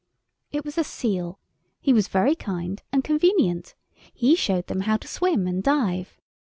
It 0.51 0.65
was 0.65 0.79
a 0.79 0.83
seal. 0.83 1.37
He 1.79 1.93
was 1.93 2.07
very 2.07 2.33
kind 2.33 2.81
and 2.91 3.03
convenient. 3.03 3.75
He 4.11 4.33
showed 4.35 4.65
them 4.65 4.79
how 4.79 4.97
to 4.97 5.07
swim 5.07 5.45
and 5.45 5.61
dive. 5.61 6.17